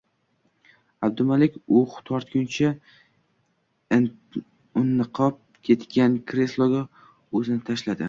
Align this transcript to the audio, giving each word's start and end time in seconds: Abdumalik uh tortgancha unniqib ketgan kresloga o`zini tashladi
Abdumalik 1.07 1.59
uh 1.81 1.93
tortgancha 2.09 2.73
unniqib 3.99 5.41
ketgan 5.71 6.21
kresloga 6.33 6.85
o`zini 6.91 7.65
tashladi 7.73 7.99